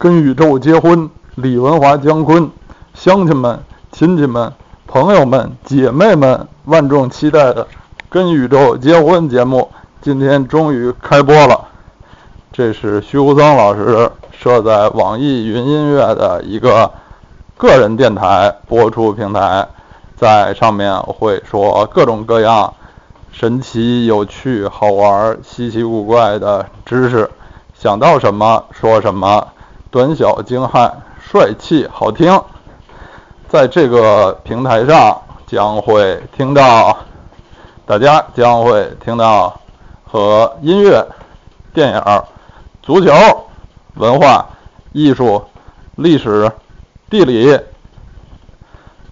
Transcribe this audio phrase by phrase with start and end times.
[0.00, 2.50] 跟宇宙结婚，李文华、姜昆，
[2.94, 3.62] 乡亲们、
[3.92, 4.50] 亲戚们、
[4.86, 7.62] 朋友们、姐妹们，万众期待的
[8.08, 9.68] 《跟宇宙结婚》节目，
[10.00, 11.68] 今天终于开播了。
[12.50, 16.90] 这是徐无桑老师设在网易云音乐的一个
[17.58, 19.68] 个人电台播出平台，
[20.16, 22.72] 在上面会说各种各样
[23.32, 27.28] 神奇、有趣、好玩、稀奇古怪的知识，
[27.74, 29.46] 想到什么说什么。
[29.90, 32.40] 短小精悍、帅气、好听，
[33.48, 36.96] 在这个平台上将会听到，
[37.86, 39.60] 大家将会听到
[40.04, 41.04] 和音乐、
[41.74, 42.22] 电影、
[42.84, 43.12] 足球、
[43.94, 44.46] 文化、
[44.92, 45.44] 艺术、
[45.96, 46.48] 历史、
[47.10, 47.58] 地理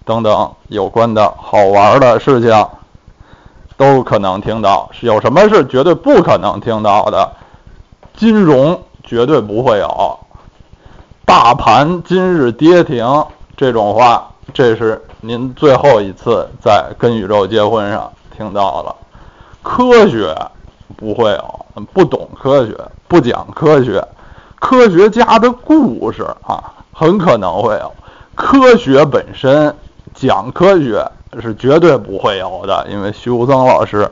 [0.05, 2.67] 等等有关的好玩的事情，
[3.75, 4.89] 都可能听到。
[5.01, 7.33] 有什么是绝对不可能听到的？
[8.15, 10.19] 金融绝对不会有。
[11.41, 18.93] 大盘今日跌停这种话，这是您最后一次在跟宇宙结婚上听到了。
[19.63, 20.35] 科学
[20.97, 22.75] 不会有，不懂科学，
[23.07, 24.05] 不讲科学，
[24.59, 27.95] 科学家的故事啊，很可能会有。
[28.35, 29.73] 科学本身
[30.13, 31.09] 讲科学
[31.41, 34.11] 是绝对不会有的，因为徐无增老师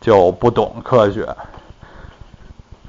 [0.00, 1.28] 就不懂科学。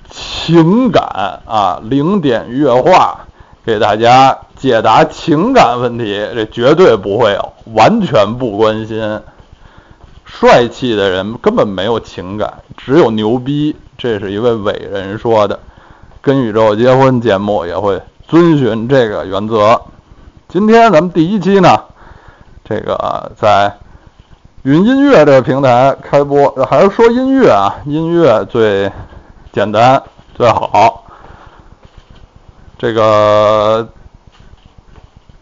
[0.09, 3.25] 情感啊，零点乐话。
[3.65, 9.21] 给大家解答情感问题，这绝对不会有，完全不关心。
[10.25, 13.75] 帅气的人根本没有情感，只有牛逼。
[13.97, 15.59] 这是一位伟人说的。
[16.21, 19.79] 跟宇宙结婚节目也会遵循这个原则。
[20.47, 21.83] 今天咱们第一期呢，
[22.65, 23.71] 这个在
[24.63, 27.75] 云音乐这个平台开播，还是说音乐啊？
[27.85, 28.91] 音乐最
[29.51, 30.01] 简单
[30.35, 31.05] 最好。
[32.83, 33.87] 这个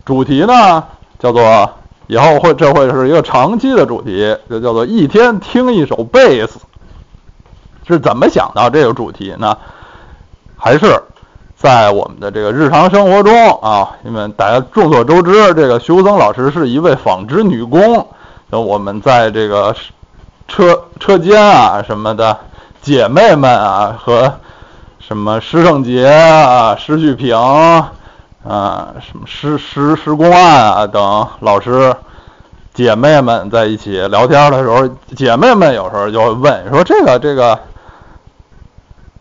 [0.05, 0.83] 主题呢，
[1.17, 1.71] 叫做
[2.05, 6.59] 以后会这会是一个长期的主题，就叫做一天听一首贝斯。
[7.87, 9.57] 是怎么想到这个主题呢？
[10.55, 11.01] 还是
[11.55, 13.97] 在我们的这个日常生活中啊？
[14.05, 18.07] 因为大家众所周知，这个徐增老师是一位纺织女工，
[18.51, 19.75] 我们在这个
[20.47, 22.37] 车车间啊什么的
[22.83, 24.31] 姐妹们啊和。
[25.11, 27.91] 什么施圣杰啊、施旭平啊、
[29.01, 31.93] 什么施施施公案啊等老师
[32.73, 37.59] 姐妹们在一起聊天的时候，姐妹们有时候就会问说：“这个这个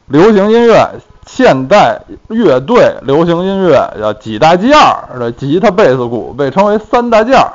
[0.07, 0.89] 流行音乐、
[1.27, 5.09] 现代乐队、流行音乐叫几大件儿？
[5.19, 7.51] 这吉他、贝斯、鼓被称为三大件儿。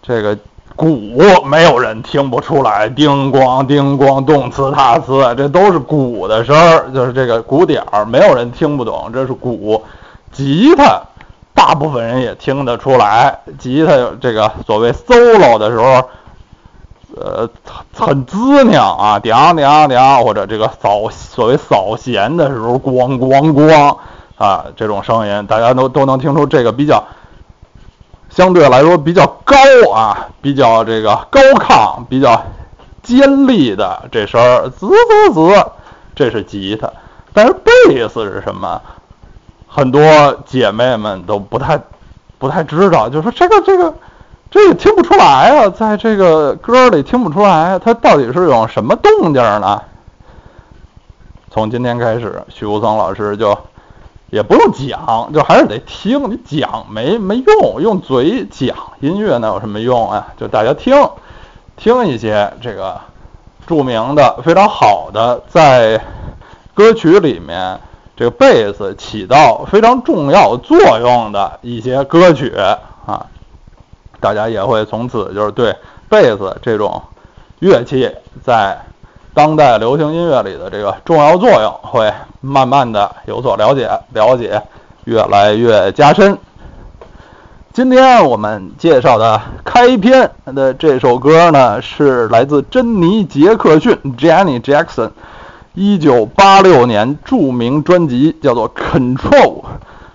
[0.00, 0.38] 这个。”
[0.80, 9.84] 鼓没有人听不出来，叮咣叮咣，动次打次，这都是鼓的声儿，就是这个鼓点儿，没有人听不懂，这是鼓。
[10.32, 11.02] 吉他，
[11.52, 13.92] 大部分人也听得出来，吉他
[14.22, 16.02] 这个所谓 solo 的时候，
[17.14, 17.46] 呃，
[17.94, 23.98] 很滋酿啊，叮叮叮，或者这个扫所谓扫弦的时候，咣咣咣
[24.38, 27.04] 啊，这种声音，大家都都能听出这个比较。
[28.30, 29.56] 相对来说比较高
[29.92, 32.40] 啊，比较这个高亢，比较
[33.02, 35.66] 尖利的这声儿，滋滋滋，
[36.14, 36.88] 这是吉他。
[37.34, 38.80] 但是贝斯是什么？
[39.66, 40.00] 很多
[40.46, 41.80] 姐妹们都不太
[42.38, 43.92] 不太知道，就说这个这个
[44.48, 49.82] 这也听不出来啊，在这个歌里听不出来，它到底是用什么动静呢？
[51.50, 53.58] 从今天开始，徐无松老师就。
[54.30, 56.30] 也不用讲，就还是得听。
[56.30, 60.28] 你讲没没用，用嘴讲音乐那有什么用啊？
[60.38, 60.94] 就大家听，
[61.76, 63.00] 听一些这个
[63.66, 66.00] 著名的、非常好的，在
[66.74, 67.80] 歌曲里面
[68.16, 72.54] 这个贝斯起到非常重要作用的一些歌曲
[73.06, 73.26] 啊，
[74.20, 75.76] 大家也会从此就是对
[76.08, 77.02] 贝斯这种
[77.58, 78.10] 乐器
[78.42, 78.80] 在。
[79.32, 84.62] 当代流行音乐里的这个重要作用会慢慢的有所了解，了解
[85.04, 86.36] 越来越加深。
[87.72, 95.10] 今天我们介绍的开篇的这首歌呢，是来自珍妮·杰克逊 （Jenny Jackson）
[95.76, 99.62] 1986年著名专辑叫做《Control》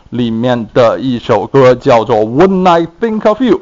[0.09, 3.57] 里面的一首歌，叫做《When I Think of You》。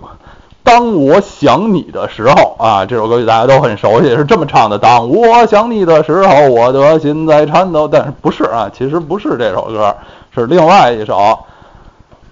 [0.63, 7.87] 当我想你的时候啊，这首歌曲大家都很熟悉，是这么唱的：当我想你的时候，我的心在颤抖。
[7.87, 8.69] 但是不是啊？
[8.73, 9.95] 其实不是这首歌，
[10.33, 11.37] 是另外一首。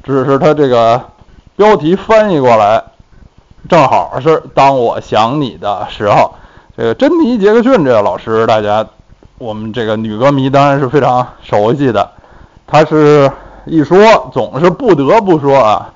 [0.04, 1.00] 只是它这个
[1.56, 2.84] 标题翻译过来，
[3.70, 6.34] 正好是当我想你的时候。
[6.78, 8.88] 这个珍妮·杰克逊这个老师，大家
[9.38, 12.10] 我们这个女歌迷当然是非常熟悉的。
[12.66, 13.30] 她是
[13.66, 13.98] 一说
[14.32, 15.94] 总是不得不说啊，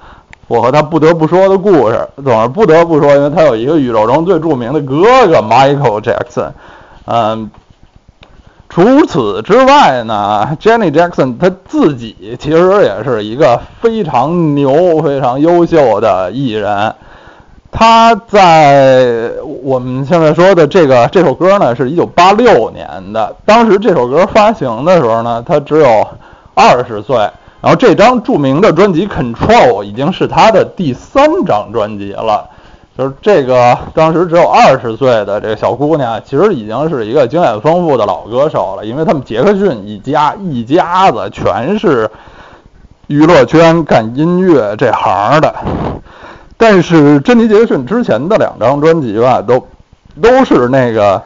[0.48, 6.52] 我和他不得不说的故事，总是不得不说，因为他有一个宇宙中最著名的哥哥 Michael Jackson，
[7.06, 7.52] 嗯。
[8.68, 16.94] 除此之外呢，Jenny Jackson 他自己其实也是一个非常牛、非常优秀的艺人。
[17.72, 19.32] 他在
[19.64, 23.34] 我们现在说的这个这首歌呢，是一九八六年的。
[23.46, 26.06] 当时这首歌发行的时候呢，他只有
[26.54, 27.18] 二十岁。
[27.62, 32.50] 然后这张著名的专辑《Control》已经是他的第三张专辑了。
[32.98, 38.86] 就是这个，当时只有二十岁的这个小姑娘，其实已经是一个经验丰富的老歌手了。
[38.86, 42.10] 因为他们杰克逊一家一家子全是
[43.08, 45.54] 娱乐圈干音乐这行的。
[46.56, 49.68] 但是珍妮杰克逊之前的两张专辑吧，都
[50.22, 51.22] 都是那个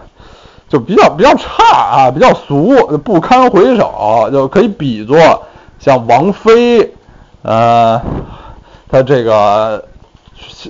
[0.68, 2.74] 就比较比较差啊，比较俗，
[3.04, 5.44] 不堪回首，就可以比作
[5.80, 6.94] 像王菲，
[7.42, 8.00] 呃，
[8.90, 9.86] 她这个。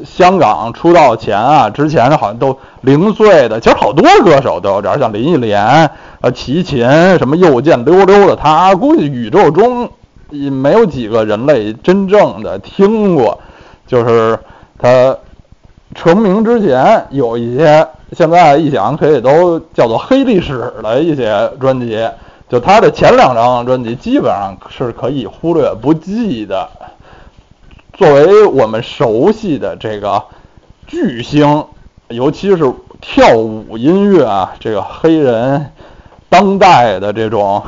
[0.03, 5.89] 香港出道前啊，之前好像都零碎的，其实好多歌手都有点像林忆莲啊、
[6.33, 9.89] 齐秦什么又见溜溜的，他估计宇宙中
[10.31, 13.39] 也没有几个人类真正的听过。
[13.87, 14.37] 就是
[14.77, 15.15] 他
[15.95, 22.07] 成名之前有一些，现在一想可以都叫做黑历史的一些专辑，
[22.49, 26.67] 就他的前两张专辑基本上是可以忽略不计的。
[27.93, 30.23] 作为我们熟悉的这个
[30.87, 31.65] 巨星，
[32.07, 35.71] 尤其是跳舞音乐啊，这个黑人
[36.27, 37.61] 当代的这种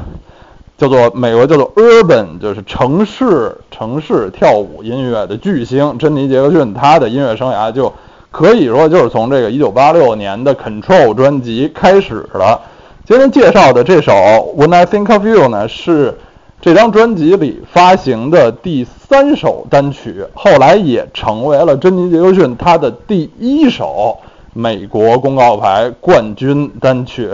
[0.79, 7.93] 叫做美国叫做 urban，就是城市城市跳舞音乐的巨星珍妮杰克逊，他的音乐生涯就
[8.31, 12.59] 可以说就是从这个1986年的 Control 专辑开始了。
[13.05, 14.11] 今天介绍的这首
[14.57, 16.17] When I Think of You 呢是。
[16.63, 24.19] 这张专辑里发行的第三首单曲，后来也成为了珍妮·杰克逊他的第一首
[24.53, 27.31] 美国公告牌冠军单曲。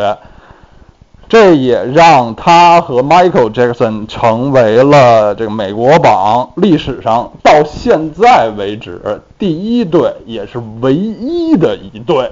[1.27, 12.31] 这也让他和 Michael Jackson 成为了这个美国榜历史上到现在为止第一对，也是唯一的一对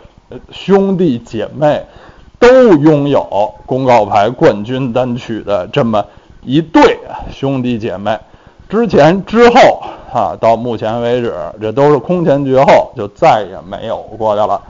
[0.50, 1.84] 兄弟姐妹
[2.40, 6.06] 都拥有公告牌冠军单曲的这么。
[6.48, 7.00] 一对
[7.32, 8.20] 兄弟姐妹，
[8.70, 9.82] 之前之后
[10.14, 14.62] 啊，到目前为止，这都是空前绝后，就再也没有过的了。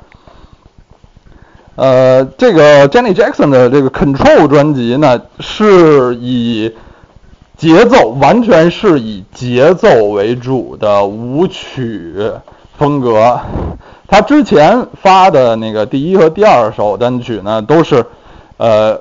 [1.75, 6.73] 呃，这个 Jenny Jackson 的这个 Control 专辑呢，是以
[7.57, 12.15] 节奏完全是以节奏为主的舞曲
[12.77, 13.37] 风格。
[14.07, 18.05] 他之前发的那个第一和第二首单曲呢，都是
[18.57, 18.99] 呃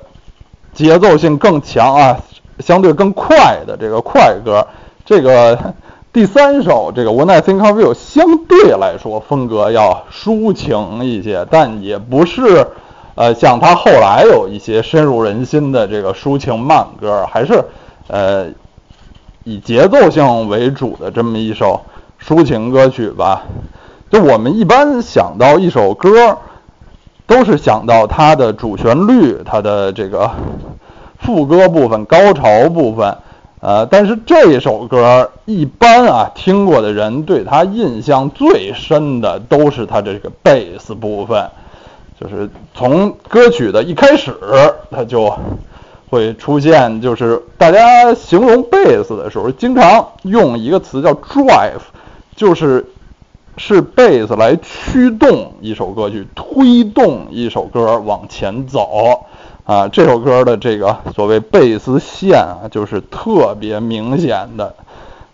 [0.73, 2.17] 节奏性更强啊。
[2.59, 4.65] 相对更快的这个快歌，
[5.05, 5.73] 这个
[6.13, 12.67] 第三首这个 When I Think of You 相对来说风格要抒情一些，但也不是
[13.15, 17.65] 呃像他后来有一些深入人心的这个抒情慢歌，还是
[18.07, 18.47] 呃
[19.43, 21.81] 以节奏性为主的这么一首
[22.25, 23.43] 抒情歌曲吧。
[24.19, 26.37] 我们一般想到一首歌，
[27.27, 30.31] 都是想到它的主旋律，它的这个。
[31.17, 33.17] 副歌部分、高潮部分，
[33.59, 41.49] 呃，但是这一首歌一般啊，听过的人对他印象最深的都是他这个贝斯部分，
[42.19, 44.35] 就是从歌曲的一开始，
[44.91, 45.33] 他就
[46.11, 51.81] 会出现，就是大家形容贝斯的时候，经常用一个词叫 drive，
[52.35, 52.85] 就是
[53.57, 59.25] 是贝斯来驱动一首歌曲，推动一首歌往前走。
[59.63, 64.75] 啊，这首歌的这个所谓贝斯线啊，就是特别明显的，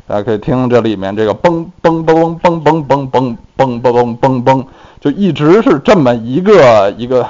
[0.08, 4.66] 大家可以听这里面这个嘣嘣嘣嘣嘣嘣嘣嘣嘣嘣嘣嘣，
[5.02, 7.28] 就一直是这么一个一个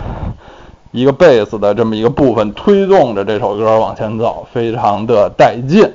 [0.91, 5.91] 一个贝斯的这么一个部分推动着这首歌往前走，非常的带劲。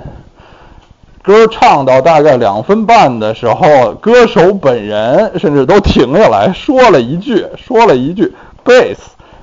[1.27, 8.33] 歌唱到大概两分半的时候，歌手本人甚至都停下来说了一句，说了一句
[8.65, 8.95] “bass”。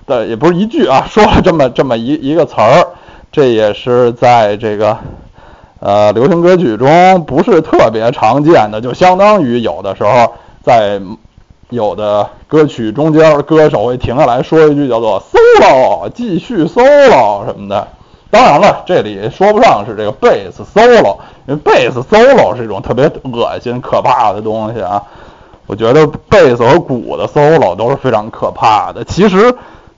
[0.06, 2.88] 的也不是一句啊，说了这么这么一一个词儿，
[3.34, 4.98] 这也是在这个
[5.82, 11.02] 呃流行歌曲中不是特别常见的，就相当于有的时候在
[11.70, 17.86] 有的歌曲中间，歌手会停下来说一句叫做 solo，继续 solo 什么的。
[18.34, 25.04] 当然了，这里说不上是这个贝斯 solo，因为贝斯 solo 是一种特别恶心可怕的东西啊。
[25.68, 29.04] 我觉得贝斯和鼓的 solo 都是非常可怕的。
[29.04, 29.56] 其实。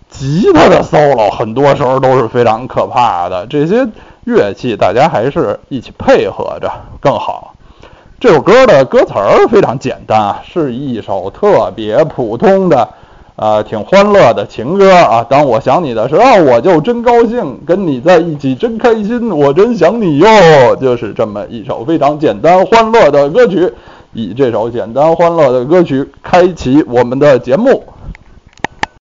[0.08, 3.46] 吉他的 solo 很多时候都是非常可怕的。
[3.48, 3.86] 这些
[4.24, 7.56] 乐器大家还是一起配合着更好。
[8.18, 12.88] 这首歌的歌词儿非常简单啊，是一首特别普通的，
[13.36, 15.26] 啊，挺欢乐的情歌啊。
[15.30, 20.28] 当我想你的时候，我就真高兴，跟你在一起真开心，我真想你哟。
[20.80, 23.72] 就是这么一首非常简单欢乐的歌曲，
[24.14, 27.84] 以这首简单欢乐的歌曲开启我们的节目。